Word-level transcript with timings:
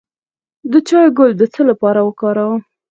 د 0.71 0.73
چای 0.87 1.07
ګل 1.17 1.31
د 1.37 1.41
څه 1.53 1.61
لپاره 1.69 1.99
وکاروم؟ 2.03 2.61